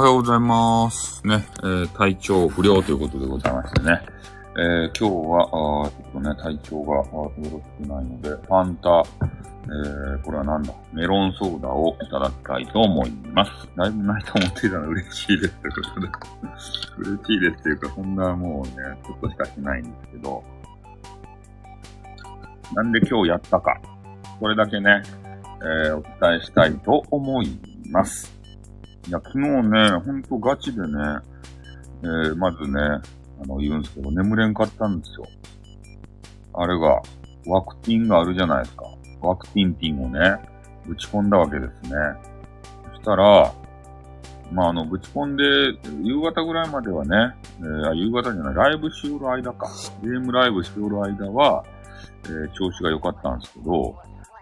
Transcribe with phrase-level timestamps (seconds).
[0.00, 1.26] おはようございます。
[1.26, 4.00] ね、えー体調不良ということでございましてね。
[4.56, 13.50] えー今日は、あちょっとね、体調がよろしくないので、ファンタ、えーこれはなんだ、メロンソーダをいただきたいと思います。
[13.76, 16.08] だいぶないと思っていたので嬉しいですということで。
[16.96, 18.72] 嬉しいですっていうか、そんなもうね、
[19.06, 20.42] ちょっとしかしないんですけど、
[22.74, 23.78] なんで今日やったか、
[24.40, 25.02] これだけね、
[25.60, 28.39] えーお伝えしたいと思います。
[29.08, 30.88] いや、昨日ね、ほんとガチでね、
[32.02, 32.80] えー、まずね、
[33.42, 35.26] あの、言うんですけど、眠れんかったんですよ。
[36.52, 37.00] あれが、
[37.46, 38.84] ワクチンがあるじゃないですか。
[39.22, 40.38] ワクチンピンをね、
[40.86, 41.96] ぶち込んだわけですね。
[42.92, 43.52] そしたら、
[44.52, 45.44] まあ、あの、ぶち込んで、
[46.02, 49.68] 夕方ぐらいまではね、えー夕方じゃない、ライブしおる間か。
[50.02, 51.64] ゲームライブしおる間は、
[52.24, 53.96] えー調子が良かったんですけど、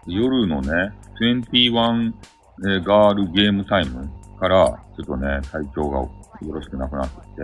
[0.07, 2.13] 夜のね、21、
[2.61, 4.09] えーガールゲームタイム
[4.39, 7.41] から、ちょっとね、体調がよろしくなくなってきて、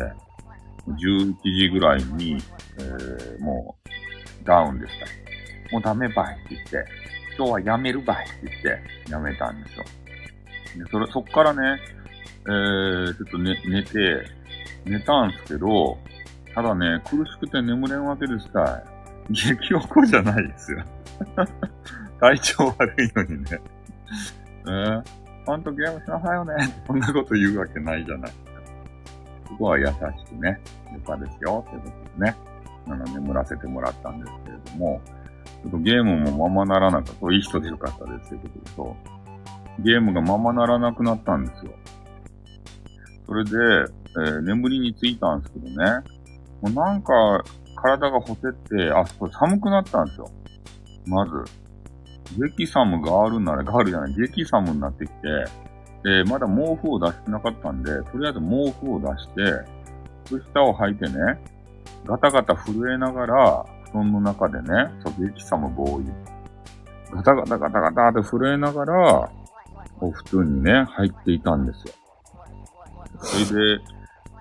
[0.88, 2.38] 11時ぐらいに、
[2.78, 5.06] えーもう、ダウンでした。
[5.72, 6.86] もうダメばいって言って、
[7.38, 8.62] 今日はやめるばいって言っ
[9.06, 9.84] て、やめたんですよ。
[10.84, 11.80] で、それ、そっからね、
[12.48, 14.26] えー、ちょっと寝、寝て、
[14.86, 15.98] 寝たんすけど、
[16.54, 18.84] ただね、苦しくて眠れんわけですたい。
[19.34, 20.84] 激おこじゃないですよ。
[22.22, 23.60] 体調悪いのにね。
[24.68, 25.04] えー、
[25.46, 26.54] ほんとゲームしなさいよね。
[26.88, 28.52] そんなこと言うわけないじゃないですか。
[29.50, 30.60] ここは優しくね、
[30.94, 32.36] よかですよ、ってことでね。
[32.88, 35.02] あの、眠らせてもらったんですけれども、
[35.64, 37.34] ちょっとゲームもままならなかった。
[37.34, 38.96] いい人でよかったですということでと、
[39.80, 41.72] ゲームがままならなくなったんですよ。
[43.28, 45.76] それで、えー眠りについたんですけどね、
[46.62, 47.44] もうなんか、
[47.76, 50.30] 体がほてって、あ、そこ寒くなったんですよ。
[51.06, 51.65] まず。
[52.38, 55.46] 激寒があるなら、ガールじゃない、激寒になってきて、
[56.04, 59.76] で、まだ毛布を出してなかったんで、とりあえず毛布を出して、
[60.26, 61.40] 靴下を履いてね、
[62.06, 66.06] ガタガタ震えながら、布団の中でね、そう、激寒ボーイ。
[67.12, 69.30] ガタガタガタガタって震えながら、
[70.00, 71.94] お布団にね、入っていたんですよ。
[73.22, 73.82] それで、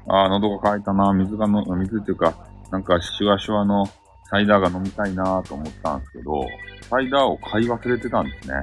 [0.06, 2.34] あー喉が渇いたな、水がの、水っていうか、
[2.70, 3.86] なんかシュワシュワの
[4.34, 6.44] サイダーが飲みたいなと思ったんですけど、
[6.90, 8.56] サイダーを買い忘れてたんですね。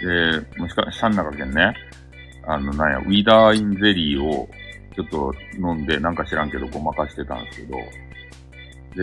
[0.00, 1.74] で、もしかしたん中けんね、
[2.46, 4.48] あの、なんや、ウィダーインゼリーを
[4.96, 7.76] ちょっと飲んで、なんか知らんけどごまかしてたんですけど、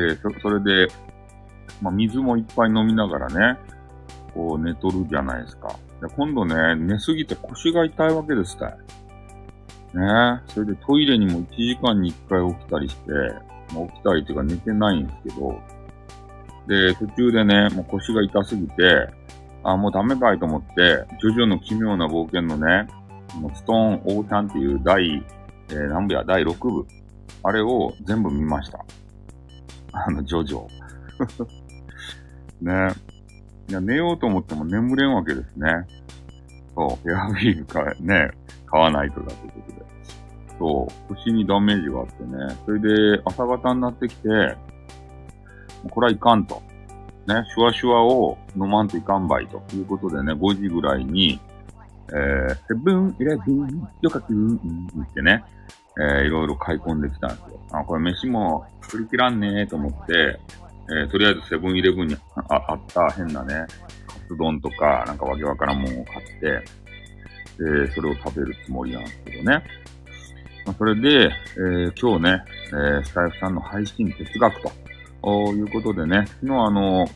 [0.07, 0.91] で、そ、それで、
[1.79, 3.59] まあ、水もいっぱい飲みながらね、
[4.33, 5.78] こう寝とるじゃないですか。
[6.01, 8.78] で今度ね、寝すぎて腰が痛いわけですたい。
[9.93, 15.59] ねそれでトイレにも1時間に1回起きたりして、まあ起きたりっていうか寝てないんですけど、
[16.68, 19.09] で、途中でね、もう腰が痛すぎて、
[19.64, 22.88] あ、もうダメかいと思って、ジョジョの奇妙な冒険のね、
[23.40, 25.24] もうストーン・オーシャンっていう第、
[25.70, 26.86] えー何部や、第6部。
[27.44, 28.86] あれを全部見ました。
[29.94, 30.68] あの、ジョジョ。
[32.62, 32.94] ね
[33.70, 35.68] いや、寝ようと思っても眠れんわけですね。
[36.76, 38.32] そう、エアウィーヴか、ね、
[38.66, 39.86] 買わないとだということで。
[40.61, 42.55] そう、腰にダメージがあってね。
[42.66, 44.29] それで、朝方になってきて、
[45.89, 46.61] これはいかんと。
[47.25, 51.39] ね、シュワシュワを飲まんといかんばいということでね、5時ぐらいに、
[52.09, 55.44] えー、セブン、イレブン、よかくん、ってね、
[55.97, 57.59] えー、いろいろ買い込んできたんですよ。
[57.72, 60.39] あ、これ飯も作りきらんねーと思って、
[60.89, 63.66] えー、とりあえずセブンイレブンにああった変なね、
[64.05, 66.63] カツ丼とか、なんかわけわからんもんを買って、
[67.57, 69.63] で、それを食べるつもりなんですけどね。
[70.66, 77.07] まあ、それで、えー今日ね、えースタイフさんの配信哲学ということでね、昨日あの、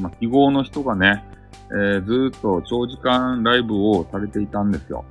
[0.00, 1.24] まあ、記号の人がね、
[1.70, 5.04] えーずっと長時間ライブをされていたんですよ。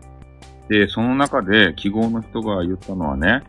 [0.70, 3.44] で、その中で記号の人が言ったのはね、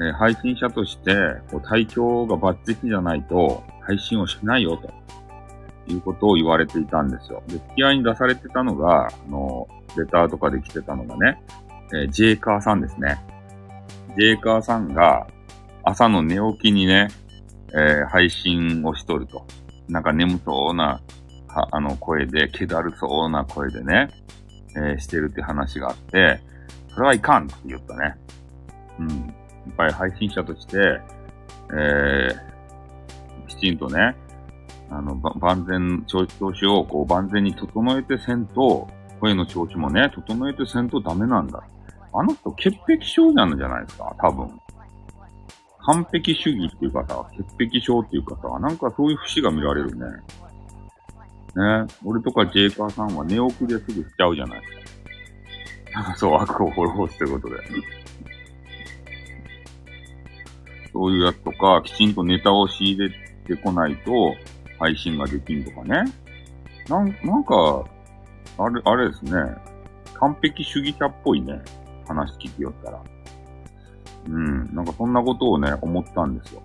[0.00, 1.14] え配信者として
[1.50, 4.90] こう体調がバッチリじゃないと配信をしないよと
[5.92, 7.42] いうことを言われていたんですよ。
[7.46, 11.42] で、付き合いに出されてたのが、あの、レターとかで来てたのがね、
[11.92, 13.18] えージェイカーさんですね。
[14.16, 15.26] ジェイカーさんが
[15.82, 17.08] 朝の寝起きにね、
[17.72, 19.44] えー配信をしとると。
[19.88, 21.00] なんか眠そうな、
[21.48, 24.10] あの声で、気だるそうな声でね、
[24.76, 26.40] えーしてるって話があって、
[26.88, 28.16] それはいかんって言ったね。
[29.00, 29.08] うん。
[29.08, 30.78] やっぱり配信者として、
[31.72, 34.14] えー、きちんとね、
[34.90, 38.88] あの、万全、調子調子をこう万全に整えてせんと、
[39.20, 41.62] 声の調子もね、整えてせんとダメなんだ。
[42.16, 44.14] あの人、潔癖症なんじゃないですか？
[44.18, 44.60] 多分。
[45.86, 50.06] 完璧主義っていう方は、潔癖症っていう方は、なんかそういう節が見られるね。
[51.56, 51.86] ね？
[52.04, 56.14] 俺とかジェイカーさんは寝起きですぐしちゃうじゃないですか。
[56.16, 57.56] そう、枠をフォローってことで。
[60.92, 63.10] そういうやつとか、きちんとネタを仕入れ
[63.46, 64.34] てこないと、
[64.78, 66.04] 配信ができんとかね。
[66.88, 67.84] なん、なんか、
[68.58, 69.32] あれ、あれですね。
[70.14, 71.60] 完璧主義者っぽいね。
[72.06, 73.02] 話聞きよったら。
[74.28, 74.74] うん。
[74.74, 76.62] なんかそんなことをね、思ったんですよ。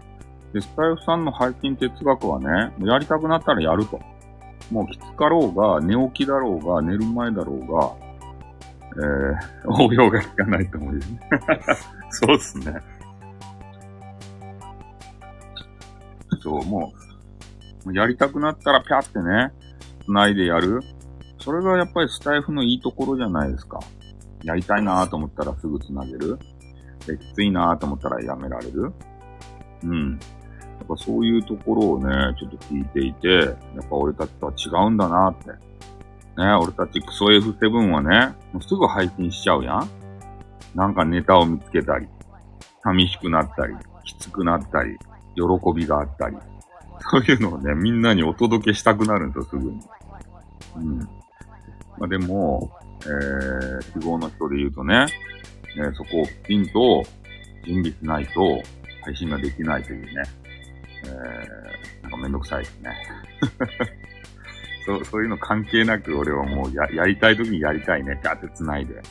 [0.54, 4.00] で、スタイフさんの配信哲学はね、やりたくなったらやると。
[4.72, 8.10] もうきつかろうが、寝起きだろうが、寝る前だろうが、
[8.96, 11.06] えー、 応用が効かないと思うよね。
[12.10, 12.74] そうっすね。
[16.42, 16.94] そう、も
[17.86, 19.52] う、やりたくなったらピャってね、
[20.06, 20.82] 繋いでやる。
[21.40, 23.80] それがやっぱりスタイフのいいところじゃないですか。
[24.44, 26.40] やりたいなと思ったらすぐ繋げる。
[27.06, 28.92] で、きついなと思ったらやめられる。
[29.84, 30.12] うん。
[30.14, 33.52] やっぱそういうところをね、ちょっと聞いていて、や
[33.82, 35.50] っぱ俺たちとは違うんだなって。
[35.50, 39.90] ね、俺たちクソ F7 はね、もうすぐ配信しちゃうやん。
[40.74, 42.08] なんかネタを見つけたり、
[42.84, 43.76] 寂しくなったり、
[44.06, 44.98] きつくなったり、
[45.36, 45.44] 喜
[45.76, 46.38] びがあったり、
[47.12, 49.80] そういうのをね、みんなにお届けしたくなるんですよ、すぐに。
[50.78, 51.00] うん。
[51.00, 51.08] ま
[52.06, 55.08] あ、でも、えー、記号の人で言うとね、
[55.78, 57.04] えー、そこをきちんと
[57.66, 58.62] 準備しないと
[59.04, 60.24] 配信ができないというね、
[61.06, 62.92] えー、なんかめんどくさいですね。
[64.86, 69.02] そう、そういうの関係なく俺はもうや、やりたい時にやりたいね、ガーって繋いで。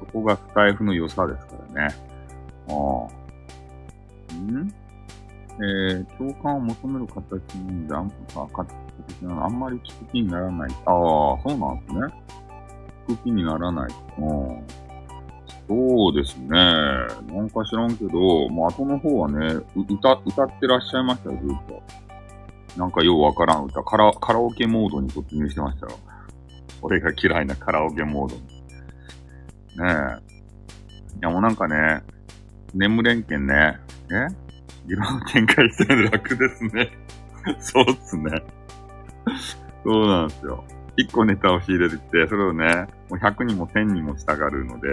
[0.00, 1.94] そこがスタイフの良さですからね。
[2.68, 4.34] ああ。
[4.34, 4.74] ん？
[5.56, 8.12] えー、共感を求める形に、あん
[9.42, 10.70] あんまり聞く気にならない。
[10.70, 12.24] ああ、そうなんですね。
[13.06, 13.90] く気にならない。
[14.18, 14.66] うん。
[15.66, 16.48] そうですね。
[16.50, 21.82] なんか知らんけど、もう後の方はね、歌、歌ってらっしゃいましたよ、ずっと。
[22.78, 23.82] なんかようわからん歌。
[23.82, 25.92] カラ、カラオケモードに突入してましたよ。
[26.82, 28.42] 俺が嫌いなカラオケモードに。
[28.42, 28.50] ね
[30.20, 31.18] え。
[31.18, 32.02] いやもうなんかね、
[32.74, 33.78] 眠れんけんね。
[34.10, 34.28] え？
[34.86, 36.90] 議論展開して楽ですね。
[37.58, 38.30] そうっすね。
[39.82, 40.62] そうなんですよ。
[40.96, 44.88] 一個ネタを仕入れてきて、それをね、もう100人も1000人もしたがるので、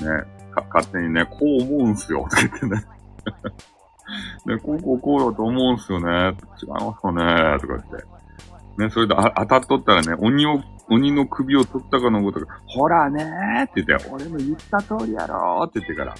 [0.00, 0.24] ね、
[0.54, 2.84] か、勝手にね、こう思うんすよ、とか言ってね。
[4.46, 8.14] ね、こうこうこうだと思うんすよね、違いますかね、とか言って。
[8.76, 10.60] ね、それであ当たっとったらね、鬼を、
[10.90, 16.14] 鬼の首を取ったかのごとく、ほらねーって言って、俺の言った通りやろーって言ってから。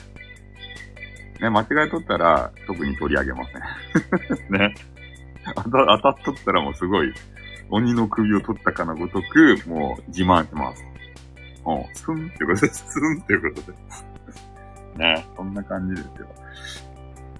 [1.40, 4.52] ね、間違えとったら、特に取り上げません。
[4.58, 4.74] ね。
[5.56, 7.12] 当た当たっとったらもうすごい、
[7.70, 10.84] 鬼の首を取ったかのごとく、もう自慢します。
[11.66, 12.84] うん、スンってことです。
[12.92, 14.06] スンってことです。
[14.96, 16.26] ね、そんな感じですよ。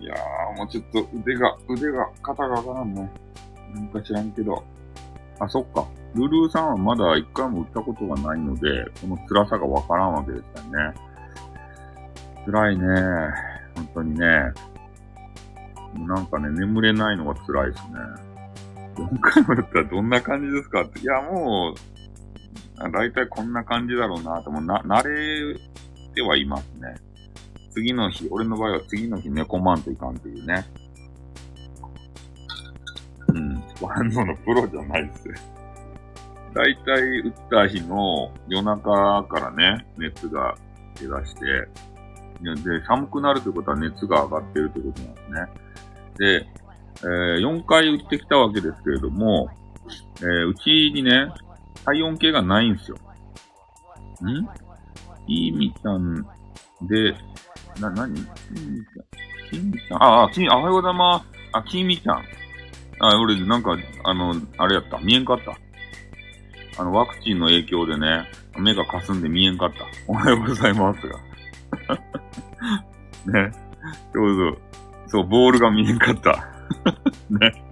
[0.01, 3.11] いやー、もうちょっと腕が、腕が、肩がわからんね。
[3.75, 4.65] なんか知らんけど。
[5.39, 5.87] あ、そっか。
[6.15, 10.95] ルルーさんはまだ一回も打ったことがないので、この辛さがわからんわけですよね。
[12.47, 12.87] 辛いね。
[13.75, 14.27] 本当にね。
[16.07, 18.34] なんかね、眠れないのが辛いですね。
[18.95, 20.83] 4回も打ったらどんな感じですか。
[20.83, 25.59] いや、もう、だいたいこんな感じだろうなと、もな、慣れ
[26.15, 26.95] てはいますね。
[27.71, 30.65] 次の日、俺の場合は次の日寝込まんといかんというね。
[33.29, 33.63] うん。
[33.81, 35.25] ワンドのプロじゃないっす。
[36.55, 40.55] だいたい打った日の夜中からね、熱が
[41.01, 41.41] 出だして、
[42.41, 46.45] で、寒くなるということは熱が上がってるということなんですね。
[46.45, 46.47] で、
[47.05, 49.49] えー、4回打ってきたわけですけれども、
[50.21, 51.29] えー、うちにね、
[51.85, 52.97] 体温計がないんですよ。
[54.23, 54.49] ん？
[55.27, 56.23] いいみちゃん
[56.83, 57.15] で、
[57.81, 59.59] な、なにきみちゃん？
[59.59, 60.03] きみちゃん？
[60.03, 61.27] あ、あ、きみ、おはようございます。
[61.53, 62.25] あ、きみちゃん。
[63.01, 64.99] あ、俺、なんか、あの、あれやった。
[64.99, 65.59] 見えんかった。
[66.81, 69.85] あの、ワクチンの影響でね、目が霞んで見えんかった。
[70.07, 71.19] おはようございますが。
[73.49, 73.53] ね。
[74.15, 74.59] そうそう。
[75.09, 76.54] そう、ボールが見えんかった。
[77.31, 77.65] ね。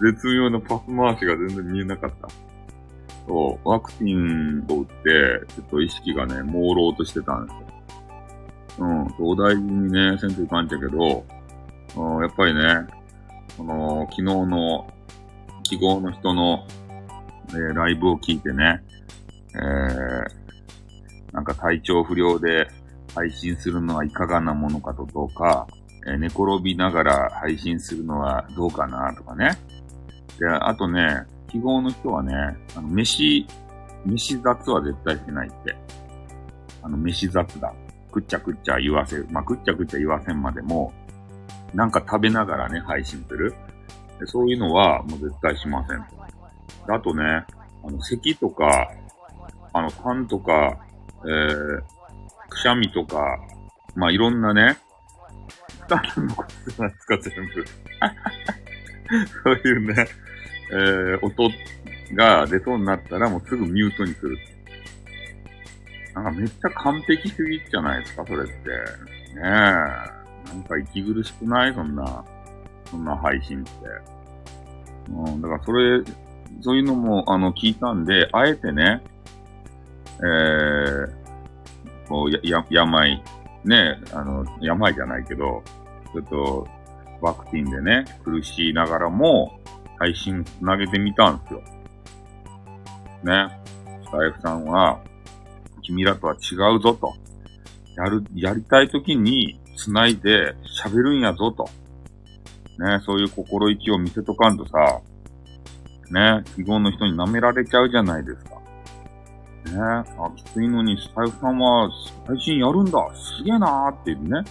[0.00, 2.28] 絶妙なパス回しが全然見えなかった。
[3.26, 7.70] そう、ワクチンを打って、ちょっと意識がね、朦朧としてたんですよ。
[8.78, 11.24] うん、お大事にね、せんといかんちゃけど、
[11.96, 12.60] うん、やっぱりね、
[13.56, 14.88] この、昨日の、
[15.64, 16.66] 記号の人の、
[17.50, 18.82] えー、ライブを聞いてね、
[19.54, 22.68] えー、なんか体調不良で
[23.14, 25.66] 配信するのはいかがなものかとどうか、
[26.06, 29.58] え、寝転びながら配信するのはどうかなとかね。
[30.38, 32.34] で、あとね、記号の人はね、
[32.76, 33.46] あの、飯、
[34.06, 35.76] 飯雑は絶対してないって。
[36.82, 37.74] あの、飯雑だ。
[38.10, 39.26] くっちゃくっちゃ言わせる。
[39.30, 40.92] まあ、くっちゃくっちゃ言わせんまでも、
[41.74, 43.54] なんか食べながらね、配信する。
[44.18, 46.04] でそういうのはもう絶対しません。
[46.92, 47.44] あとね、
[47.84, 48.90] あの、咳とか、
[49.72, 50.78] あの、痰とか、
[51.24, 51.82] えー、
[52.48, 53.38] くしゃみとか、
[53.94, 54.78] まあ、いろんなね、
[55.98, 57.64] 負担残ってないですか、全部。
[59.42, 60.06] そういうね、
[60.72, 61.50] えー、音
[62.14, 64.38] が出そうになったらもうすぐミュートにする。
[66.14, 68.52] なんかめっちゃ完璧すぎじゃないですか、それって。
[68.52, 68.56] ね
[69.36, 69.40] え。
[69.42, 71.74] なんか息苦しくない？
[71.74, 72.24] そんな、
[72.90, 73.70] そんな配信って。
[75.08, 76.02] うん、だからそれ、
[76.62, 79.02] そういうのも、あの、聞いたんで、あえてね、
[80.18, 81.08] えー、
[82.08, 83.22] こう、や、や、病、
[83.64, 85.62] ね、あの、病じゃないけど、
[86.12, 86.68] ちょっと、
[87.20, 89.60] ワクチンでね、苦しいながらも、
[89.98, 91.60] 配信投げてみたんですよ。
[93.24, 93.60] ね。
[94.04, 95.00] スタイフさんは、
[95.82, 97.14] 君らとは違うぞと。
[97.96, 101.68] やる、やりたい時に繋いで喋るんやぞと。
[102.78, 105.00] ね、そういう心意気を見せとかんとさ、
[106.10, 108.50] ね、記号の人に舐められちゃうじゃないですか。
[109.66, 111.90] ね、あ、きついのにスタイフさんは
[112.26, 114.42] 配信やるんだすげえなーってね、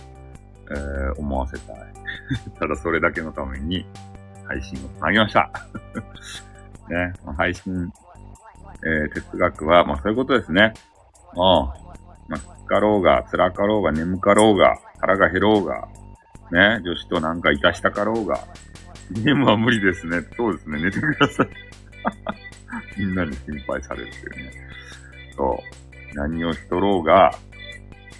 [0.71, 1.77] えー、思わせたい。
[2.59, 3.85] ただそれだけのために
[4.45, 5.51] 配信を繋ぎました。
[6.89, 7.91] ね、配信、
[8.83, 10.73] えー、哲学は、まあそういうことですね。
[11.33, 11.39] うん。
[11.39, 15.87] まあ、きかろうが、辛かろうが、眠かろうが、腹が減ろうが、
[16.51, 18.39] ね、女子となんかいたしたかろうが、
[19.11, 20.21] ゲームは無理ですね。
[20.35, 20.81] そうですね。
[20.81, 21.49] 寝てください。
[22.97, 24.51] みんなに心配されるっていうね。
[25.35, 25.63] そ
[26.13, 26.15] う。
[26.15, 27.31] 何をしとろうが、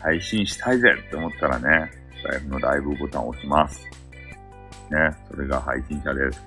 [0.02, 1.92] 配信したいぜって思ったらね、
[2.28, 3.86] ライブのライブボタンを押します。
[4.92, 5.16] ね。
[5.30, 6.44] それが配信者です。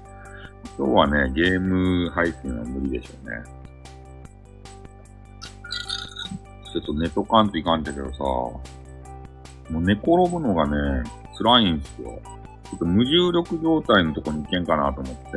[0.79, 3.63] 今日はね、ゲーム配信は無理でしょうね。
[6.73, 11.03] ちょっと寝とかんといかんだけどさ、もう寝転ぶのがね、
[11.37, 12.21] 辛いんですよ。
[12.65, 15.31] ちょっと無重力状態のとこに行けんかなと思って、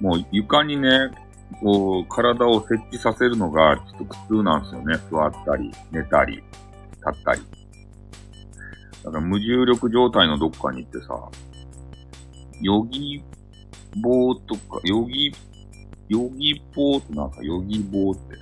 [0.00, 1.10] もう床にね、
[1.60, 4.96] こう、体を設置させるのがちょっと苦痛なんですよね。
[5.10, 6.44] 座ったり、寝たり、立
[7.10, 7.59] ったり。
[9.04, 11.30] だから無重力状態のどっかに行ってさ、
[12.60, 13.22] ヨギ
[14.02, 15.32] 棒とか、ヨギ、
[16.08, 18.36] ヨギ棒ってなんかヨギ棒って。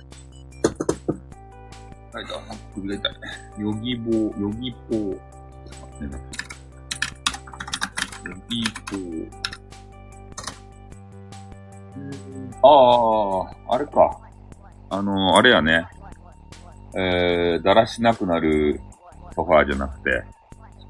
[2.11, 2.29] はい、だ、
[2.75, 3.13] 首が痛い。
[3.59, 4.97] ヨギ棒、ヨギ棒。
[4.97, 5.17] ね、
[8.25, 8.63] ヨギ
[9.31, 9.49] 棒。
[12.61, 14.19] ああ、あれか。
[14.89, 15.87] あの、あれやね。
[16.95, 18.81] えー、だらしなくなる
[19.35, 20.23] ソファーじゃなくて、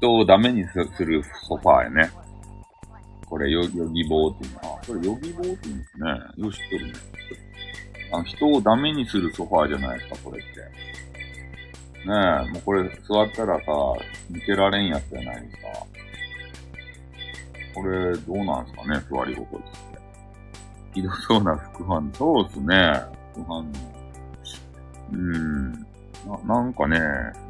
[0.00, 2.10] 人をダメにするソファーやね。
[3.26, 6.10] これ、ヨギ棒っていうのは、これヨギ棒って言うんですね。
[6.36, 6.92] よし、知ってるね。
[8.12, 10.60] あの人をダメにするソファーじゃないですか、これって。
[12.08, 12.14] ね
[12.48, 13.64] え、もうこれ座ったらさ、
[14.30, 15.62] 見てられんやつじゃないですか。
[17.74, 20.00] これ、どうなんすかね、座り心地って。
[20.94, 22.16] ひどそうな副反応。
[22.16, 22.92] そうっすね、
[23.34, 23.62] 副反応。
[25.12, 25.89] うーん。
[26.26, 26.98] な、なんかね、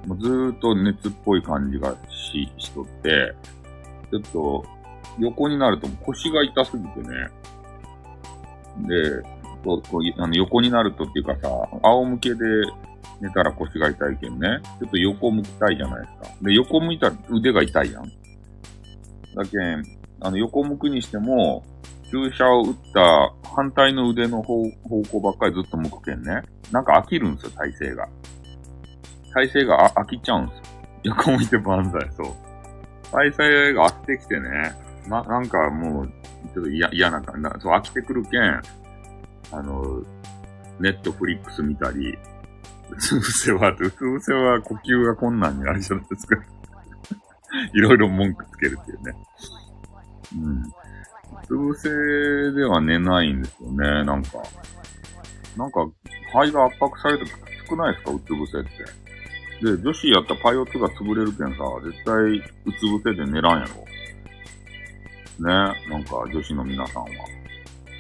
[0.06, 3.34] もうずーっと熱っぽい感じがし、しとって、
[4.10, 4.64] ちょっと、
[5.18, 7.08] 横になると腰が痛すぎてね。
[8.86, 9.22] で、
[9.64, 11.48] こう、こうあの横になるとっていうかさ、
[11.82, 12.36] 仰向けで
[13.20, 14.60] 寝たら腰が痛いけんね。
[14.80, 16.36] ちょっと横向きたいじゃないですか。
[16.42, 18.04] で、横向いたら腕が痛いやん。
[19.34, 19.84] だけん、
[20.20, 21.64] あの、横向くにしても、
[22.10, 26.42] 注射を打った反対の腕の方方向ばっかりずっと向くけんね。
[26.72, 28.08] なんか飽きるんですよ、体勢が。
[29.32, 30.64] 体勢が飽きちゃうんですよ。
[31.04, 32.50] 横向いて万歳、そう。
[33.12, 34.72] 体勢が飽きてきてね。
[35.08, 36.08] な、なんかもう、
[36.54, 37.60] ちょっと嫌、嫌な感じ。
[37.60, 38.62] そう、飽きてくるけん、
[39.52, 40.02] あの、
[40.78, 42.16] ネットフリックス見たり、
[42.90, 46.36] うつ伏せは、うつ伏せは呼吸が困難になるじゃないですか。
[47.74, 49.14] いろいろ文句つけるっていうね。
[50.36, 50.62] うん。
[50.62, 50.66] う
[51.46, 54.42] つ伏せでは寝ないんですよね、なんか。
[55.56, 55.86] なんか、
[56.32, 57.30] 肺が圧迫されてき
[57.64, 59.09] つくないですか、うつ伏せって。
[59.62, 62.14] で、女子やったらパイオツが潰れるけんさ、絶対
[62.64, 63.84] うつ伏せで寝らんやろ。
[65.46, 67.08] ね、なんか女子の皆さんは。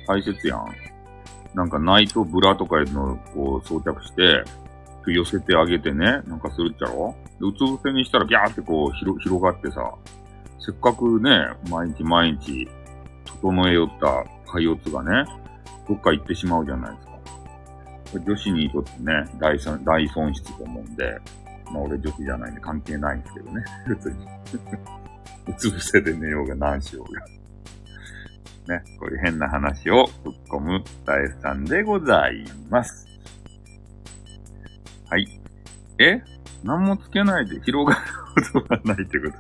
[0.06, 0.66] 大切やん。
[1.54, 4.44] なんかナイトブラとかいうのをこう装着して、
[5.06, 9.92] 寄せてあげてね、なんかするっちゃろで、うつ伏せにしたらギャーってこう広広がってさ、
[10.58, 11.30] せっかくね、
[11.70, 12.68] 毎日毎日
[13.24, 15.24] 整えよったパイオツがね、
[15.88, 18.24] どっか行ってしまうじゃないですか。
[18.26, 21.18] 女子にとってね、大損大損失と思うんで、
[21.72, 24.26] まあ俺女子じゃないんで関係ないんですけどね、 別に。
[25.48, 27.20] うつ伏せで寝ようが何しようが。
[28.76, 33.06] ね、こういう変な話をぶっ込む大さんでございます。
[35.08, 35.26] はい。
[35.98, 36.22] え？
[36.62, 38.00] 何もつけないで広がる
[38.52, 39.34] ことがないってこと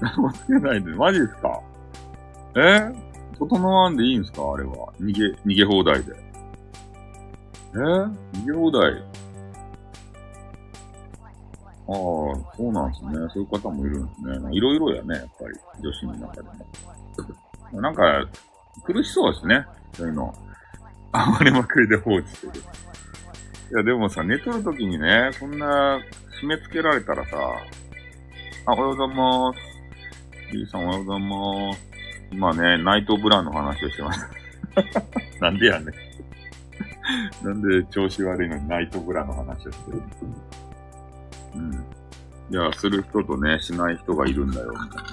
[0.00, 1.60] 何もつけないで、マジですか？
[2.56, 2.90] え？
[3.38, 4.42] 整わんでいいんすか？
[4.54, 4.92] あれは。
[5.00, 6.12] 逃げ、逃げ放題で。
[7.74, 7.76] え？
[7.76, 8.10] ー、
[8.46, 9.04] 秒台。
[11.88, 11.94] ああ、
[12.56, 13.10] そうなんですね。
[13.32, 14.48] そういう方もいるんですね。
[14.52, 15.82] いろいろやね、やっぱり。
[15.82, 16.42] 女子の中で
[17.72, 17.80] も。
[17.80, 18.26] なんか、
[18.84, 19.66] 苦しそうですね。
[19.94, 20.34] そういうの。
[21.12, 22.52] 暴れまくりで放置してる。
[23.70, 25.98] いや、でもさ、寝とるときにね、そんな、
[26.42, 27.36] 締め付けられたらさ、
[28.66, 29.68] あ、おはようございます。
[30.52, 31.80] リさんおはようございます。
[32.30, 34.26] 今ね、ナイトブラの話をしてます。
[35.40, 35.86] なんでやね
[37.42, 37.46] ん。
[37.46, 40.02] なんで調子悪いのにナイトブラの話をしてる
[41.54, 41.84] うん。
[42.50, 45.10] いや、する人とね、しない人がいるんだよ、みたいな。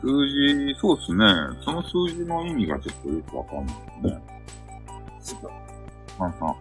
[0.00, 1.24] 数字、そうっすね。
[1.64, 4.20] その数字の意味がちょっとよくわかんないで
[5.20, 5.40] すね。
[6.18, 6.54] さんさん。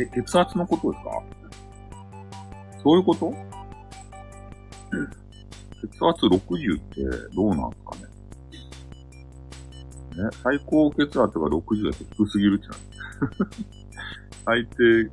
[0.00, 1.10] え、血圧のことですか？
[2.82, 3.32] そういうこと？
[5.80, 7.00] 血圧60って
[7.34, 8.02] どうなんすかね？
[10.22, 12.74] ね、最高血圧が60だと低すぎるってな
[14.48, 15.04] 最低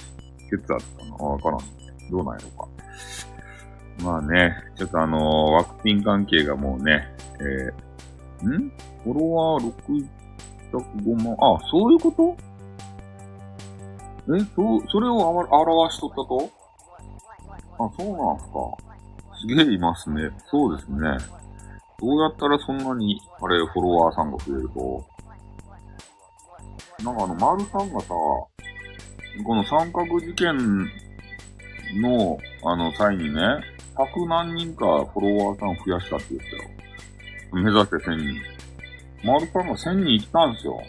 [0.49, 1.59] 血圧かなわからん。
[2.09, 4.05] どうなんやろうか。
[4.05, 8.71] まあね、ちょっとあのー、ワクチン関係がもうね、えー、ん？
[9.03, 9.73] フォロワー
[10.71, 12.37] 605万、あ、そういうこと？
[14.37, 16.49] え、そう、それをあ表しとったと？
[17.77, 18.57] あ、そうなんすか。
[19.41, 20.29] すげえいますね。
[20.49, 21.17] そうですね。
[21.99, 25.05] どうやったらそんなに、あれ、フォロワーさんが増えると？
[27.03, 28.13] なんかあの、丸さんがさ、
[29.43, 30.55] この三角事件
[32.01, 33.41] の、あの、際にね、
[33.95, 37.63] 100何人かフォロワーさん増やしたって言ったよ。
[37.63, 38.55] 目指せ1000人。
[39.23, 40.81] 丸さんが1000人行ったんですよ。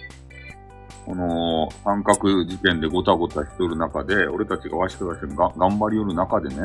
[1.06, 6.56] この三角事件でごたごたしとる中で、俺たちがわしとわしが頑張りよる中でね、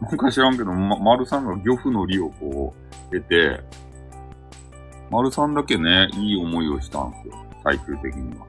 [0.00, 2.74] なんか知らんけど、ま、丸さんが漁夫の利をこ
[3.10, 3.60] う、得て、
[5.10, 7.34] 丸さんだけね、いい思いをしたんですよ。
[7.64, 8.46] 最終的には。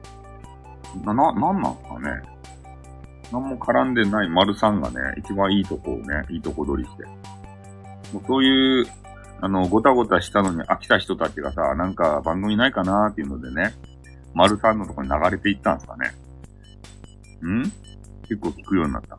[1.02, 2.29] な、な、なんなんすかね。
[3.32, 7.04] 何も絡んでない丸さんがね、一番いいとこをね、いいとこ取りして。
[8.12, 8.86] もうそういう、
[9.40, 13.74] あの、ごたごたしたのに飽きた人たちがさ、なんか番組ないかなーっていうのでね、
[14.34, 16.12] 丸さんのとこに流れていったんですかね。
[17.48, 17.62] ん？
[18.28, 19.18] 結構聞くようになった。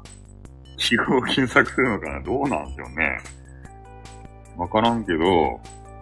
[0.77, 2.21] 記号を検索するのかな？
[2.21, 3.19] どうなんでしょうね。
[4.57, 5.59] わからんけど、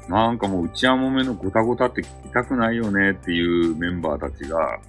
[0.09, 4.79] なんかもう内輪もめのごたごたって聞きたくないよねっていうメンバーたちが、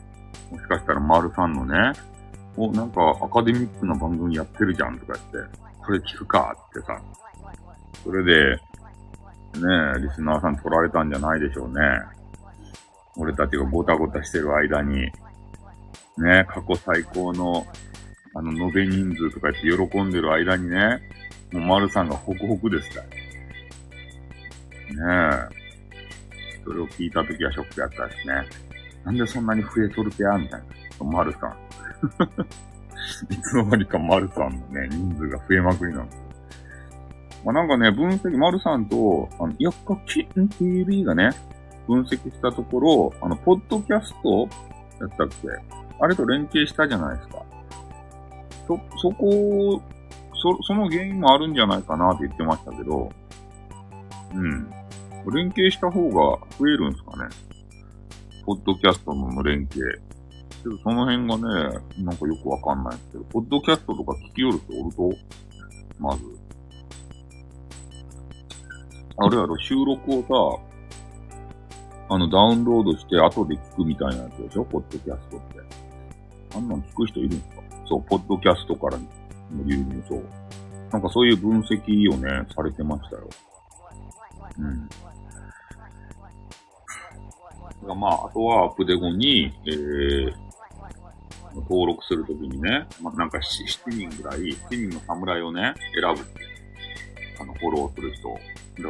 [0.51, 1.93] もしかしたら丸さんのね、
[2.61, 7.01] お、なんかアカデミックな番組やってるじゃんとか言って、これ聞くかってさ、
[8.05, 8.61] それで、ね
[9.97, 11.81] え、リスナーさん取られたんじゃないでしょうね。
[13.17, 15.11] 俺たちがごたごたしてる間に、ね
[16.27, 17.67] え、過去最高の、
[18.35, 21.01] あの、延べ人数とか言って喜んでる間にね、
[21.53, 23.07] もう丸さんがホクホクですから。
[25.49, 25.61] ねえ。
[26.65, 28.35] それを聞いたときはショックやったですね。
[29.05, 31.07] なんでそんなに増えとるてやみたいな。
[31.07, 31.70] 丸さん。
[33.31, 36.19] いつの間にか丸さんのね、人数が増えまくりなんです。
[37.45, 39.71] まあ、なんかね、分析、丸さんと、あの、や、
[40.07, 41.31] キン TV がね、
[41.87, 44.49] 分析したところ、あの、ポッドキャスト
[45.01, 45.49] やったっけ？
[46.03, 47.43] あれと連携したじゃないですか。
[48.67, 49.83] そ、そこ、
[50.35, 53.11] そ、その原因もあるんじゃないかなって言ってましたけど、
[54.35, 54.71] うん。
[55.33, 57.29] 連携した方が増えるんですかね。
[58.45, 60.01] ポッドキャストの連携。
[60.63, 61.37] けどその辺が
[61.71, 65.19] ね、なんかよくわかんないんですけど、ポッドキャストとか聞きよる人おると
[65.99, 66.23] まず。
[69.23, 75.61] あれやろ、収録をさ、あの、ダウンロードして後で聞くみたいなやつでしょポッドキャストって。
[76.57, 77.63] あんなん聞く人いるんですか？
[77.87, 79.05] そう、ポッドキャストからの
[79.67, 80.25] 流入そう。
[80.91, 83.29] なんかそういう分析をね、されてましたよ。
[84.59, 84.89] うん。
[88.01, 90.33] まあ、あとはアップデ後に、えー、
[91.71, 96.21] 登録するときにね、まあ、なんか 7, 人ぐらい、7人の侍をね、選ぶ。
[97.41, 98.37] あの、フォローする人。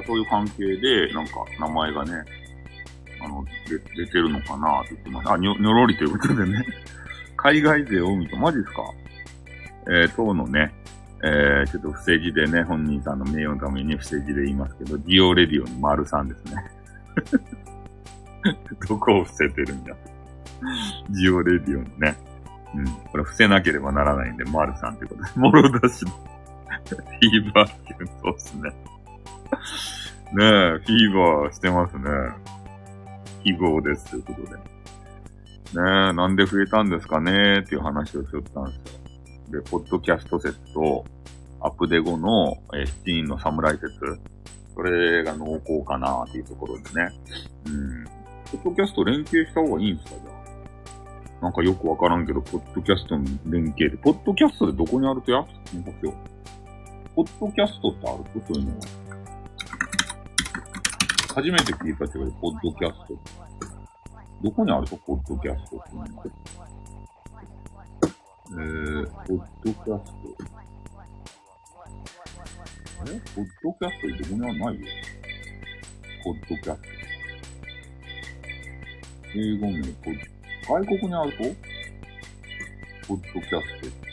[0.07, 2.25] そういう関係で、なんか名前がね、
[3.23, 5.31] あの、出てるのかなって言ってます。
[5.31, 6.65] あ、にょ、にょろりということでね。
[7.37, 8.83] 海外勢を見と、マジですか？
[9.87, 10.73] えー、当のね、
[11.23, 16.55] えー、ちょっと不正字でね、本人さんの名誉のために不正字で言いますけど、ジオレディオに丸さんですね。
[18.89, 19.95] どこを伏せてるんだ？
[21.11, 22.17] ジオレディオのね。
[22.75, 22.87] うん。
[23.11, 25.31] これ伏せなければならないんで、丸さんってことで。
[25.37, 28.63] もろ出しのフィーバーっていう、そうっすね。
[28.63, 28.73] ねえ、
[30.79, 32.05] フィーバーしてますね。
[33.43, 34.49] 記号です、ということで。
[34.57, 34.63] ね
[35.75, 39.01] え、なんで増えたんですかねっていう話をしよったんですよ。
[39.63, 41.05] で、ポッドキャスト説と、
[41.61, 44.19] アップデ後の、えー、7人の侍説。
[44.75, 47.11] それが濃厚かなっていうところでね。
[47.67, 48.05] うん。
[48.53, 50.30] ポッドキャスト連携した方がいいんですかじゃあ？
[51.41, 53.97] なんかよくわからんけど、ポッドキャストの連携で。
[53.97, 56.13] ポッドキャストでどこにあるとや見ますよ。
[57.17, 58.25] ポッドキャストってある？
[58.41, 58.81] とそういうのは。
[61.35, 63.19] 初めて聞いたけど、ポッドキャスト。
[64.43, 66.25] どこにあると、ポッドキャストっていうの。
[68.53, 70.17] えー、ポッドキャスト。
[73.07, 73.09] え？
[73.35, 74.87] ポッドキャストってどこにはないよ。
[76.23, 76.89] ポッドキャスト。
[79.37, 80.40] 英語名、ポッド
[80.71, 81.39] 外国にあると？
[83.09, 84.05] ポッドキャストって。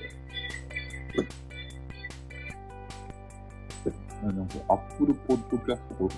[3.86, 6.16] え、なんか、アップルポッドキャストこれ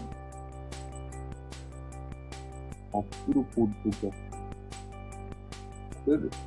[2.93, 4.37] アップルポッドキャスト。
[6.05, 6.45] これですか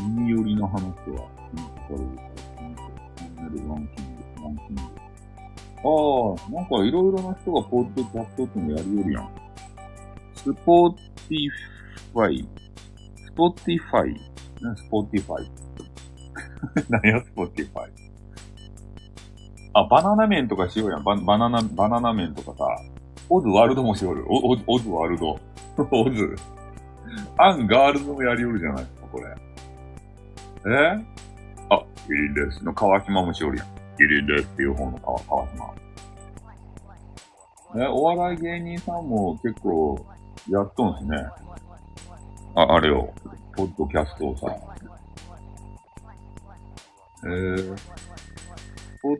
[0.00, 2.20] 耳寄りの話は、聞かれるか？
[2.20, 2.28] ら、
[3.16, 4.82] チャンネルランキング、ランキング。
[5.84, 9.28] ああ、なんかいろいろな人がポッドキャストってのやりよるやん。
[10.34, 11.48] スポーティ
[12.12, 12.48] ファイ。
[13.16, 14.20] スポーティファイ。
[14.62, 15.50] な、スポーティファイ。
[16.88, 17.92] 何や、スポーティファイ。
[19.74, 21.04] あ、バナナマンとかしようやん。
[21.04, 22.64] ババナナ、バナナマンとかさ。
[23.28, 24.24] オズワールドもしよる。
[24.28, 25.38] お、オズ、オズワールド。
[25.90, 26.36] オズ。
[27.36, 29.26] アンガールズもやりよるじゃないですか、これ。
[30.66, 31.04] え？
[31.70, 32.64] あ、麒麟です。
[32.64, 33.73] の川島もしおるやん。
[33.96, 35.74] 麒麟ですっていう方の川島。
[37.76, 40.06] え、お笑い芸人さんも結構
[40.48, 41.16] やっとんすね。
[42.54, 43.12] あ、あれよ。
[43.56, 44.56] ポッドキャストをさ。
[47.24, 47.76] えー、
[49.00, 49.16] ポ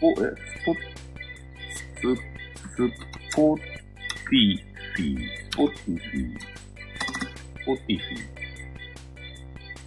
[0.00, 0.74] ポ、え、スポ、
[1.94, 2.14] ス、
[2.76, 4.58] スポティ
[4.94, 6.44] フィー、スポティフィー、ス
[7.64, 8.33] ポティフィー。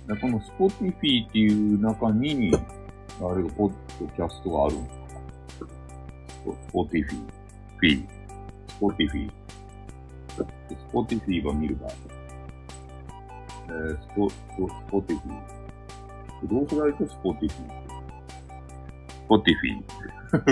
[0.08, 2.60] でこのスポティフィーっていう中に、あ
[3.36, 5.20] れがポッドキャストがあるんですか？
[6.70, 7.20] スポティフィー、
[7.78, 8.08] フィー、
[8.70, 9.32] スポティフィー。
[10.38, 10.46] ス
[10.94, 11.92] ポティフィーが見る場合。
[13.68, 15.36] えー、スポ、スポ、スポティフィー。
[16.54, 17.70] どうすらいとスポティフィー？
[19.10, 19.70] スポティフィ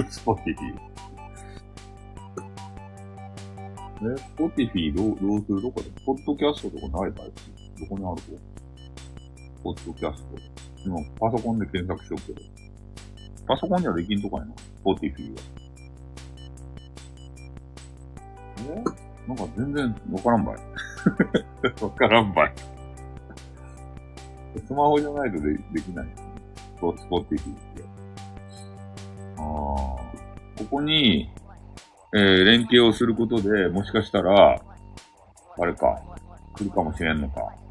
[0.04, 0.12] ー。
[0.12, 0.76] スポティフィー。
[4.14, 5.62] え、スポティフィーどう、どうする？
[5.62, 5.90] どこで？
[6.06, 7.32] ポッドキャストとかないかい
[7.80, 8.32] どこにあると
[9.66, 10.28] ポッドキャスト。
[10.86, 12.42] 今、パソコンで検索しようけど。
[13.48, 14.54] パソコンにはできんとかやな。
[14.56, 15.42] スポティフィーは。
[19.26, 19.28] え？
[19.28, 20.58] なんか全然わからんばい。
[21.82, 22.54] わからんばい。
[24.68, 26.08] スマホじゃないとでできない。
[26.76, 27.84] スポスポティフィーって。
[29.38, 29.42] ああ。
[29.42, 30.00] こ
[30.70, 31.32] こに、
[32.14, 34.62] えー、連携をすることで、もしかしたら、
[35.58, 36.04] あれか、
[36.54, 37.65] 来るかもしれんのか。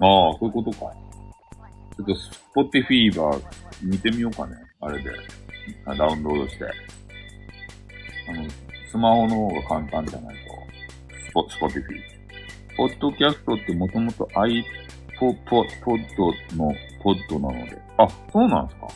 [0.00, 0.78] ああ、そういうことか。
[0.78, 3.42] ちょっと、スポティフィーバー
[3.82, 4.56] 見てみようかね。
[4.80, 5.10] あれで。
[5.86, 6.64] ダウンロードして。
[8.28, 8.48] あの、
[8.90, 10.40] スマホの方が簡単じゃないと。
[11.28, 12.00] スポ、スポティフィー。
[12.76, 14.62] ポッドキャストってもともと iPod
[16.56, 17.78] のポッドなので。
[17.98, 18.88] あ、そうなんですか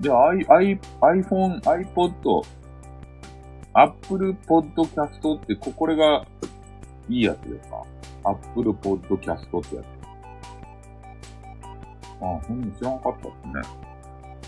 [0.00, 0.78] じゃあ、I、I、
[1.22, 2.42] iPhone、iPod、
[3.74, 6.26] Apple Podcast って、こ、これが
[7.08, 7.82] いいやつですか？
[8.24, 9.84] ?Apple Podcast ってやつ。
[12.20, 13.52] あ、ほんと知らんかったですね。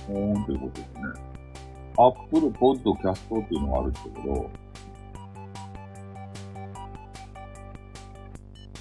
[0.06, 1.00] ほーんということですね。
[1.98, 4.16] Apple Podcast っていうのがあるんですけど、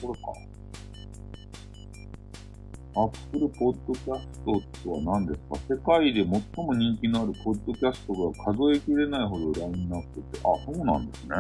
[0.02, 0.28] これか。
[2.98, 5.76] アップルポッドキャストとは何ですか？
[5.76, 11.36] 世界で最も人気のあるポッドキャストが数えきれないほどラインナップって、あ、そうなんですね。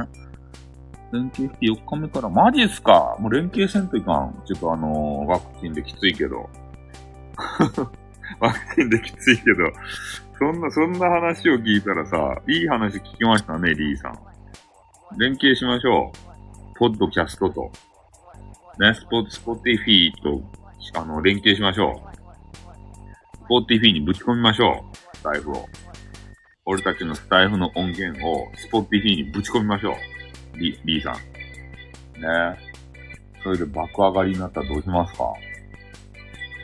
[1.12, 3.16] 連携して4日目から、マジっすか？
[3.20, 4.42] もう連携せんといかん。
[4.46, 6.50] ちょっとあのー、ワクチンできついけど。
[8.40, 9.58] ワクチンできついけど、
[10.40, 14.20] そんな、そんな話を聞いたらさ、いい話聞きましたね、リーさん。
[15.18, 16.78] 連携しましょう。
[16.78, 17.72] ポッドキャストと。
[18.80, 20.42] ね、スポ、スポティフィーと
[21.00, 22.16] あの、連携しましょう。
[23.38, 25.18] スポーティフィーにぶち込みましょう。
[25.18, 25.66] スタイフを。
[26.66, 29.96] 俺たちのスタイフの音源をスポーティフィーにぶち込みましょう。
[30.58, 31.14] リ、リーさん。
[31.14, 31.20] ね
[32.22, 32.58] え
[33.44, 35.34] それで爆上がりになったらどうしますか？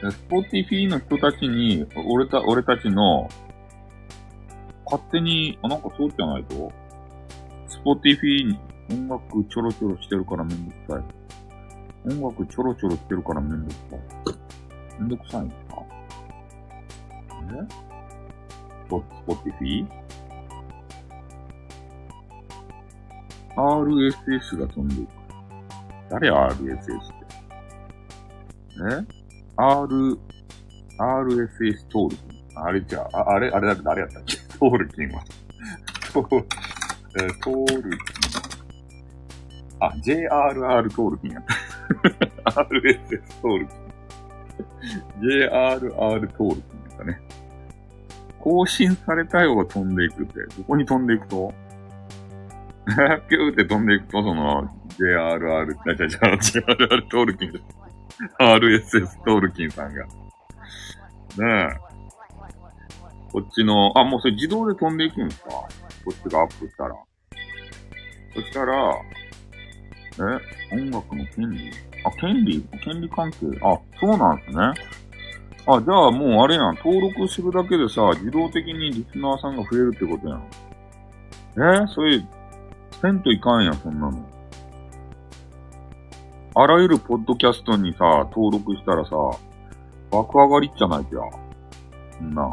[0.09, 3.29] スポーティフィーの人たちに、俺た、俺たちの、
[4.85, 6.71] 勝手に、あ、なんかそうじゃないと
[7.67, 11.03] スポーティフィーに音楽ちょろちょろしてるからめんどくさい。
[12.13, 13.99] 音楽ちょろちょろしてるからめんどくさい。
[14.99, 15.83] めんどくさいんですか？
[17.53, 17.67] え
[18.87, 20.00] スポ、スポティフィー？
[23.55, 25.09] ?RSS が飛んでいく。
[26.09, 27.13] 誰 RSS って？
[28.77, 29.05] え
[29.57, 30.17] ?R、
[30.97, 32.17] RSS 登録。
[32.55, 34.37] あれじゃあ、あれ、あれだって誰やったっけ？
[34.59, 35.21] トールキンは。
[36.13, 37.99] トー、え、トールキン。
[39.79, 41.43] あ、JRR トールキンやっ
[42.45, 42.51] た。
[42.61, 43.77] RSS トールキン。
[45.21, 47.21] JRR トールキンやったね。
[48.39, 51.53] 更新されたよが飛んでいくって、どこに飛んでいくと？
[53.29, 57.53] ピューって飛んでいくと、その、JRR、じゃじゃじゃ JRR トールキン
[58.39, 60.05] RSS トールキンさんが。
[60.05, 60.09] ね
[61.39, 61.91] え。
[63.31, 65.67] こっちの、あ、もうそれ自動で飛んでいくんですかこ
[66.11, 66.95] っちがアップしたら。
[68.33, 68.95] そしたら、
[70.17, 71.71] え音楽の権利
[72.03, 74.63] あ、権利権利関係あ、そうなんですね。
[75.67, 76.75] あ、じゃあもうあれやん。
[76.75, 80.47] 登録するだけでさ、自動的にリスナーさんが増えるってことやん。
[81.55, 82.21] えー、それ、
[83.01, 84.25] せんといかんや、そんなの。
[86.53, 89.11] あらゆるポッドキャストにさ、登録したらさ、
[90.11, 91.21] 爆上がりじゃないじゃ。
[92.17, 92.51] そんな。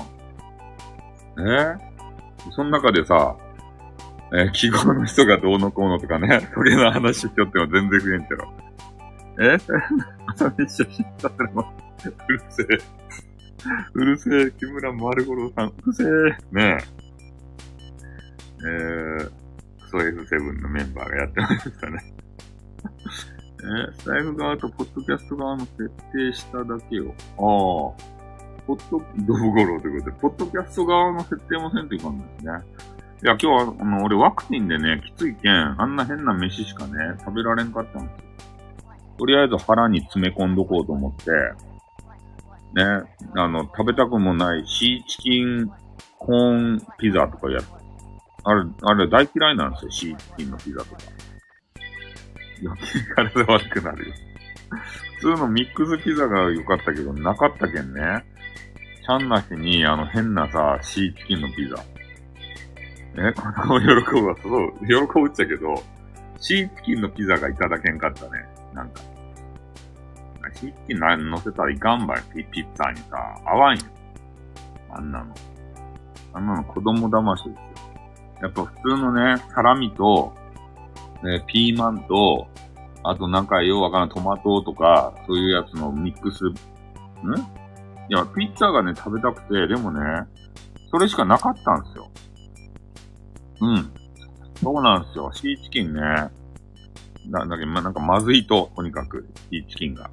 [1.38, 1.88] え？
[2.48, 3.36] ー、その中でさ、
[4.32, 8.44] えー、記号の人がどうのこうのとかね、 それの話しよっても全然増えんけど。
[9.40, 9.56] え、
[10.26, 11.72] 朝飯写真撮ってるの
[12.28, 12.66] うるせえ。
[13.94, 16.06] うるせえ、木村丸五郎さん、うるせえ。
[16.52, 16.98] ねえ。
[18.60, 19.30] えー、
[19.88, 22.14] クソ F7 のメンバーがやってましたね。
[23.60, 27.14] え ー、スタイフ側とポッドキャスト側の設定しただけを。
[27.38, 28.18] ああ。
[28.66, 32.52] ポッド、ドブゴロということで、ポッドキャスト側の設定もせんといかんですね。
[33.22, 38.28] いや、今日は、あの、俺ワクチンでね、きついけん、あんな変な飯しかね、食べられんかったんですよ。
[39.18, 41.30] とりあえず腹に詰め込んどこうと思って、
[42.74, 42.84] ね、
[43.34, 45.70] あの、食べたくもないシーチキン
[46.18, 47.77] コーンピザとかやつ。
[48.48, 51.02] あれ、あれ大嫌いなんですよ、シーチキンのピザとか。
[52.64, 54.14] 余計体悪くなるよ。
[55.16, 58.24] 普通のミックスピザが良かったけど、なかったけんね。
[59.04, 61.84] ちゃんなしに、あの変なさ、シーチキンのピザ。
[63.16, 65.82] え、この喜ぶわ、そう、喜ぶっちゃけど、
[66.38, 68.30] シーチキンのピザがいただけんかったね。
[68.72, 69.02] なんか。
[70.54, 73.16] シーチキン乗せたらいかんばい、ピッツァにさ。
[73.44, 73.84] 合わんよ。
[74.90, 75.34] あんなの。
[76.32, 77.67] あんなの子供騙しです。
[78.40, 80.32] やっぱ普通のね、サラミと、
[81.22, 82.46] ね、ピーマンと、
[83.02, 86.50] あとなんかようわからんトマトとか、そういうやつのミックス、ん？
[86.50, 86.54] い
[88.10, 90.00] や、ピッツァがね、食べたくて、でもね、
[90.90, 92.10] それしかなかったんですよ。
[93.60, 93.92] うん。
[94.62, 95.30] そうなんですよ。
[95.32, 96.00] シーチキンね。
[97.28, 100.10] な、だけど、ま、なんかまずいと、とにかく、シーチキンが。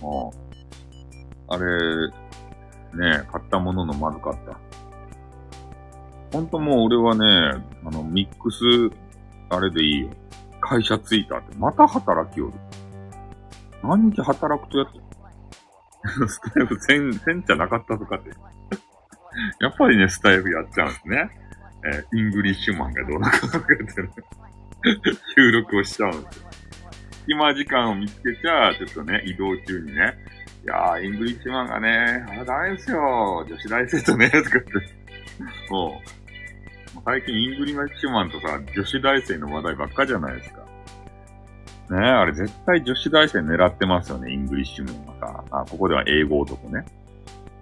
[0.00, 0.32] も
[1.48, 2.08] う、あれ、
[2.94, 4.58] ね、買ったもののまずかった。
[6.34, 8.64] ほんともう俺はね、あの、ミックス、
[9.50, 10.10] あれでいいよ。
[10.60, 12.52] 会社着いたって、また働きよる。
[13.84, 14.88] 何日働くとやっ、
[16.28, 18.30] スタエフせん、せんじゃなかったとかって。
[19.60, 21.30] やっぱりね、スタエフやっちゃうんですね。
[21.86, 23.88] えー、イングリッシュマンがどうなかとかってね、
[25.36, 26.48] 収録をしちゃうんですよ。
[27.28, 30.16] 暇時間を見つけちゃ、ちょっとね、移動中にね、
[30.64, 34.70] いやー、イングリッシュマンがね、あ、ダメですよ、女子大生とね、とかって。
[35.70, 36.23] もう、
[37.04, 40.60] 最近イングリッシュマンとさ、女子大生の話題ばっかじゃないですか。
[41.90, 45.44] ねえあれ絶対女子大生狙ってますよね、イングリッシュメンはさ。
[45.50, 46.86] あ、ここでは英語男ね。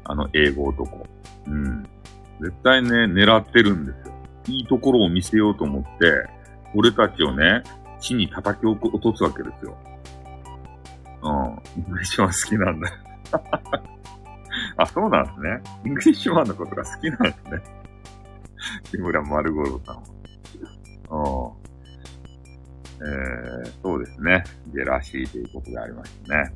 [0.05, 1.07] あの、英語男。
[1.49, 1.83] うん。
[2.41, 4.15] 絶対ね、狙ってるんですよ。
[4.47, 6.29] いいところを見せようと思って、
[6.75, 7.65] 俺たちをね、
[8.01, 9.77] 地に叩き落とすわけですよ。
[11.23, 11.83] うん。
[11.83, 12.93] イングリッシュマン好きなんだ。
[14.77, 15.63] あ、そうなんですね。
[15.85, 17.82] イングリッシュマンのことが好きなんですね。
[18.91, 20.03] 木村丸五郎さんは。
[21.11, 21.63] うん。
[23.05, 24.45] えー、そうですね。
[24.69, 26.55] ジェラシーということでありましたね。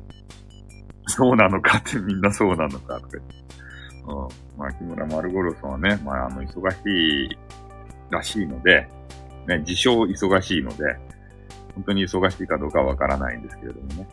[1.07, 3.17] そうなのかってみんなそうなのかって。
[3.17, 3.27] うん。
[4.57, 7.37] まあ、木村丸五郎さんはね、まあ、あの、忙しい
[8.09, 8.87] らしいので、
[9.47, 10.83] ね、自称忙しいので、
[11.75, 14.07] 本当に忙しいかどうかわからないんですけれどもね。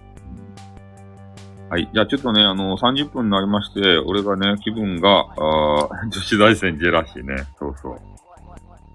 [1.70, 1.90] はい。
[1.92, 7.44] じゃあちょっとね、あの、30分になりまして、俺がね、気分が、あ 女子大生ジェラシーね。
[7.58, 7.98] そうそう。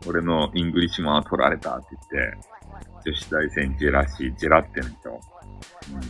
[0.07, 2.37] 俺のイングリッシュマンは取られたって言って、
[3.05, 5.19] 女子大生ジェラシー、ジェラってんでしょ。
[5.93, 6.01] うん。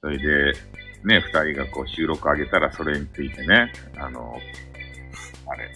[0.00, 0.52] それで、
[1.04, 4.34] ね、二人がこう収録上げたらそれについてね、あの、
[5.46, 5.70] あれ、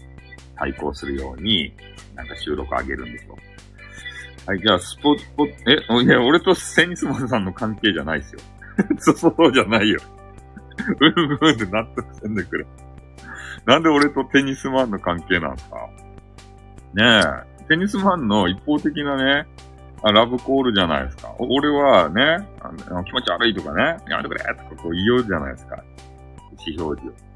[0.56, 1.72] 対抗するように、
[2.14, 3.36] なんか収録上げるんでしょ。
[4.46, 8.40] はい、じゃあ、スポーツ、ポえ、いや、俺とセニスモンさんの関係じゃないですよ。
[8.98, 10.00] そ、うじゃないよ。
[11.00, 12.66] うんうんって納得せんでくれ。
[13.66, 15.76] なんで俺とテニスマンの関係なんすか？
[16.94, 17.02] ね
[17.62, 19.46] え、テニスマンの一方的なね、
[20.02, 21.34] あラブコールじゃないですか。
[21.38, 25.76] 俺はね、あの気持ち悪いとかね、やめてくれとかこう言おうじゃないですか。
[26.66, 27.28] 意思表示を。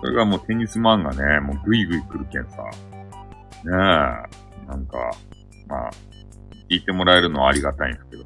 [0.00, 2.56] それがもうテニスマンがね、もうグイグイ来るけんさ。
[2.62, 2.66] ね
[3.66, 4.98] え、なんか、
[5.68, 5.90] まあ、
[6.68, 8.24] 聞いてもらえるのはありがたいんですけど。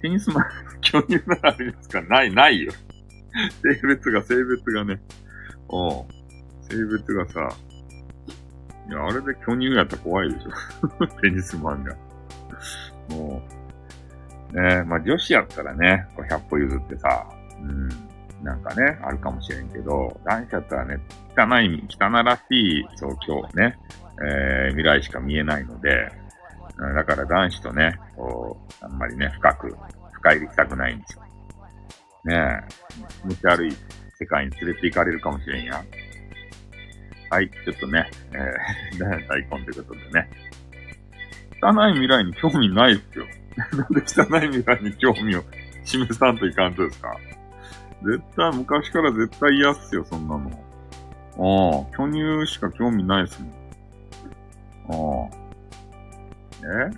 [0.00, 0.44] テニスマン、
[0.80, 2.02] 巨乳ならあれですか？
[2.02, 2.72] ない、ないよ。
[3.62, 5.00] 性別が、性別がね。
[5.68, 6.06] おう。
[6.62, 7.48] 性別がさ、
[8.88, 11.06] いや、あれで巨乳やったら怖いでしょ。
[11.22, 11.94] テニスマンが。
[13.10, 13.42] も
[14.52, 17.24] う、ねまあ女子やったらね、こう百歩譲ってさ、
[17.60, 17.88] うん、
[18.44, 20.98] なんかね、あるかもしれんけど、男子やったらね、
[21.36, 23.78] 汚い、汚らしい、そう、今日ね、
[24.22, 26.10] えー、未来しか見えないので、
[26.76, 29.76] だから男子とね、こう、あんまりね、深く、
[30.12, 31.22] 深入りしたくないんですよ。
[32.24, 33.72] ねえ、気持ち悪い
[34.18, 35.82] 世界に連れて行かれるかもしれんや。
[37.30, 40.28] はい、ちょっとね、えー、 大根ということでね。
[41.62, 43.26] 汚い未来に興味ないっすよ。
[43.76, 45.44] なんで汚い未来に興味を
[45.84, 47.16] 示さんといかんとですか
[48.02, 50.50] 絶対、昔から絶対嫌っすよ、そんなの。
[51.36, 53.48] ああ、巨乳しか興味ないっすも
[54.88, 55.28] ん。
[55.28, 55.49] ああ。
[56.64, 56.90] え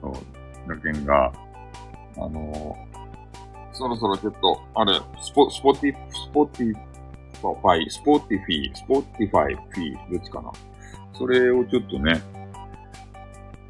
[0.00, 1.32] そう、だけんが、
[2.16, 6.74] あのー、そろそろちょっと、あれ、スポ、スポティ、スポティ
[7.40, 10.52] ファイ、スポティフィー、スポティファイ、フィー、どっちかな。
[11.14, 12.22] それをちょっとね、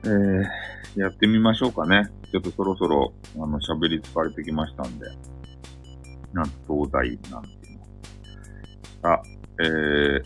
[0.05, 2.09] えー、やってみましょうかね。
[2.31, 5.07] ちょっとそろそろ、あの、喋り疲れてきましたんで。
[6.33, 7.79] なんと、東大なんていう
[9.03, 9.11] の。
[9.13, 9.23] あ、
[9.61, 10.23] えー、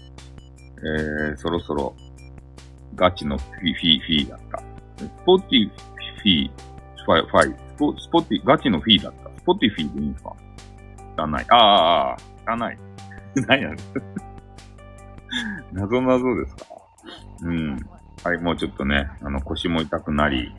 [1.30, 1.94] えー、そろそろ、
[2.96, 4.58] ガチのフィフィフィだった。
[4.98, 6.50] スポティフィー、
[7.04, 9.30] ファイ、ファイ、スポ、スポティ、ガチのフィだった。
[9.38, 10.32] スポティフィでいいんですか？
[11.18, 11.44] 汚い。
[11.50, 12.78] ああ、汚い、
[13.48, 13.60] 汚い。
[15.72, 16.64] なぞなぞですか？
[17.42, 17.76] うん。
[18.24, 20.52] はい、もうちょっとね、あの、腰も痛くなり、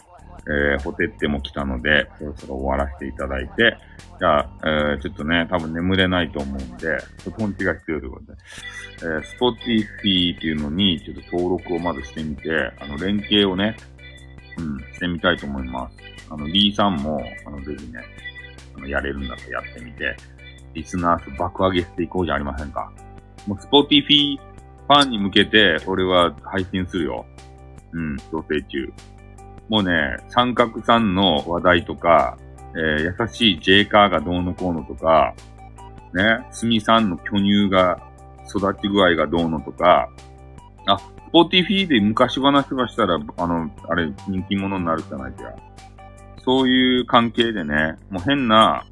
[0.46, 3.78] えー、ほてっても来たので、そろそろ終わらせていただいて、
[4.20, 6.98] じゃあ、えー、ちょっとね、多分眠れないと思うんで、
[7.38, 8.40] トンチが必要ということで、
[9.02, 13.76] えー、スポティフィーっていうのに、ちょっと登録をまずしてみて、あの、連携をね、
[14.58, 15.98] うん、してみたいと思います。
[16.30, 18.02] あの、B さんも、あの、ぜひね、
[18.76, 20.16] あの、やれるんだったらやってみて、
[20.74, 22.92] リスナー数爆上げしていこうじゃありませんか。
[23.46, 24.38] もう、スポティフィー
[24.88, 27.26] ファンに向けて、俺は配信するよ。
[27.92, 28.94] うん、調整中。
[29.70, 32.38] もうね、三角さんの話題とか、
[32.76, 35.34] えー、優しいジェイカーがどうのこうのとか、
[36.14, 38.00] ね、スミさんの巨乳が
[38.48, 40.10] 育ち具合がどうのとか、
[40.86, 45.56] あ、スポーティフィーで昔話がしたら、あの、あれ、人気者になるじゃないですか。
[46.46, 48.86] そういう関係でね、もう変な、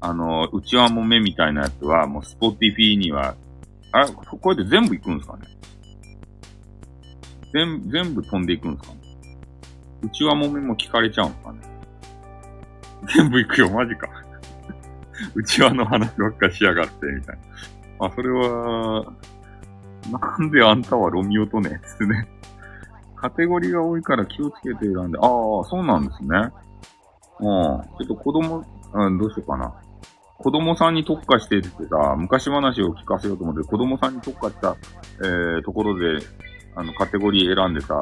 [0.00, 3.34] あの、内輪もめみたいなやつは、もうスポティフィーには、
[3.92, 5.42] あれ、こうやって全部行くんですかね？
[7.52, 9.01] 全、全部飛んでいくんですかね？
[10.02, 11.60] 内輪もめも聞かれちゃうんすかね
[13.16, 14.08] 全部行くよ、マジか。
[15.34, 17.36] 内輪の話ばっかしやがって、みたい
[17.98, 18.06] な。
[18.06, 19.12] あ、それは、
[20.10, 22.28] なんであんたはロミオとね、つってね。
[23.16, 25.28] カテゴリーが多いから気をつけて選んで、ああ、
[25.64, 26.28] そうなんですね。
[27.40, 27.46] うん。
[27.46, 29.72] ちょっと子供、うん、どうしようかな。
[30.38, 34.76] 子供さんに特化してってさ、昔話を聞かせようと思って、子供さんに特化した、
[35.24, 36.18] えー、ところで、
[36.74, 37.94] あの、カテゴリー選んでさ、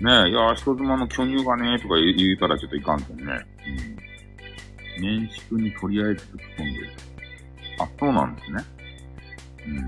[0.00, 3.24] ねえ、いや、人妻の巨乳がね、とか言うたらちょっといかんけんね。
[4.98, 5.02] うん。
[5.02, 6.92] 年縮にとりあえず突っ込んでる。
[7.78, 8.64] あ、そうなんですね。
[9.66, 9.76] うん。
[9.76, 9.78] い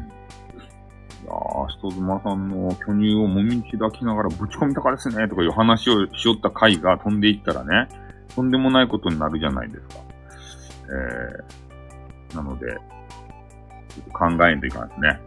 [1.25, 7.89] やー、人妻さんの巨乳をもみ開きながらぶち込みたからですね、とかいう話をしよった回が飛んでいったらね、
[8.35, 9.95] とんでもないことになるじゃないですか。
[12.31, 12.67] えー、なので、
[13.89, 15.21] ちょっと考えんといかんですね。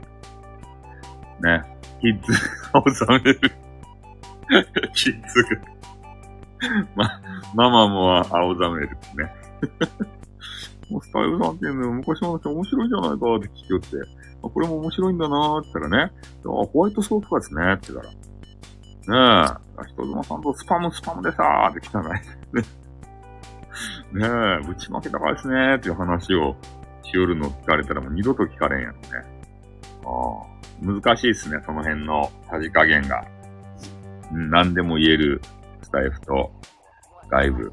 [1.42, 1.64] ね。
[2.02, 2.34] キッズ
[2.74, 3.65] を収める
[4.94, 5.50] キッズが
[6.96, 7.22] ま、
[7.54, 9.32] ママも青ざめるね。
[10.90, 13.88] もうスタイルさんっていうの昔の話面白いじゃないかって聞きよって、
[14.44, 16.14] あこれも面白いんだなーって言ったらね、
[16.46, 18.14] あ、ホワイトソースかですねって言ったら、
[19.52, 22.22] ねえ、人妻さんとスパムスパムでさーって来たない。
[24.14, 24.28] ね
[24.64, 26.56] え、ぶちまけたかですねーっていう話を
[27.04, 29.00] しよるの聞かれたらもう二度と聞かれんやろね。
[30.06, 33.26] ああ、難しいっすね、その辺のさじ加減が。
[34.32, 35.42] 何でも言える
[35.82, 36.52] スタイフと
[37.30, 37.72] 外部。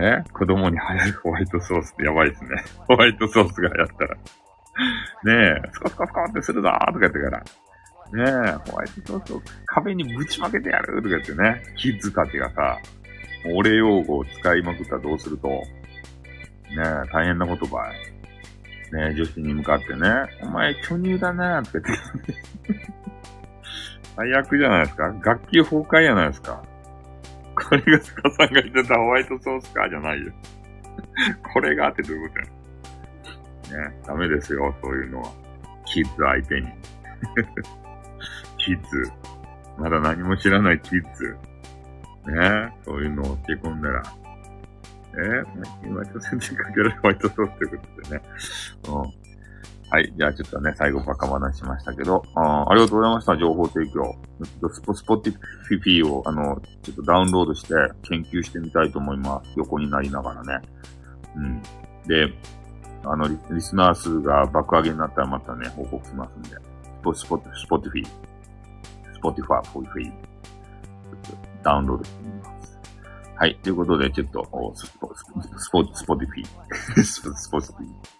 [0.00, 0.22] え？
[0.32, 2.50] 子供に流行るホワイトソースってやばいですね。
[2.86, 4.14] ホワイトソースがやったら。
[5.24, 7.38] ねえ、スカスカスカってするぞーとか言ってから。
[7.40, 12.78] ねえ、ホワイトソースを壁にぶちまけてやるとか言ってね、キッズたちがさ、
[13.54, 15.64] お礼用語を使いまくったらどうすると、ね
[16.76, 16.82] え、
[17.12, 17.92] 大変なことばい。
[18.94, 20.08] ねえ、女子に向かってね、
[20.42, 21.94] お前巨乳だなーって言っ
[22.24, 22.92] て。
[24.18, 26.60] 最悪じゃないですか楽器崩壊じゃないですか
[27.54, 30.32] これがスカさんが言ってたホワイトソースかじゃないよ。
[31.54, 32.34] これがってどういうこ
[33.70, 35.30] とやねダメですよ、そういうのは。
[35.84, 36.66] キッズ相手に。
[38.58, 39.12] キッズ。
[39.76, 41.36] まだ何も知らないキッズ。
[42.26, 44.02] ねそういうのを教え込んだら。
[45.14, 48.22] えー、今、挑戦にかけられホワイトソースということでね。
[48.88, 49.27] うん。
[49.90, 50.12] はい。
[50.16, 53.38] じゃあちょっとね、最後バカ話しましたけど、あありがとうございました。
[53.38, 54.14] 情報提供。
[54.70, 59.52] スポ、スポティフィフィを、あの、ちょっとダウンロードして研究してみたいと思います。
[59.56, 60.68] 横になりながらね。
[61.36, 61.62] うん。
[62.06, 62.28] で、
[63.04, 66.50] あのリ、リスナー数が爆上げになったらまたね、報告しますんで。
[66.50, 66.58] ス
[67.02, 68.06] ポ、スポ、スポティフィ、
[69.14, 70.12] スポティファー、フォイフィー、
[71.62, 72.78] ダウンロードしてみます。
[73.36, 73.58] はい。
[73.62, 76.44] ということで、ちょっと、スポ、スポ、スポ、スポティフィ、
[77.02, 78.17] スポ、スポティフィ。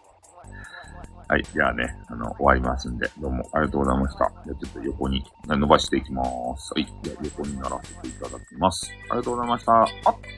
[1.28, 1.42] はい。
[1.52, 4.32] じゃあね、あの、終わりますんで、どうもありがとうございました。
[4.46, 6.72] じゃあちょっと横に伸ばしていきまーす。
[6.74, 6.86] はい。
[7.02, 8.90] じゃあ横にならせていただきます。
[9.10, 9.72] ありがとうございました。
[9.72, 9.86] あっ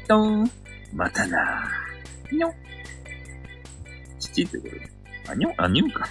[0.09, 0.51] とーん。
[0.93, 2.37] またなー。
[2.37, 2.53] にょ。
[4.19, 4.91] 父ってことで。
[5.29, 6.09] あ、にょ、あ、にょか。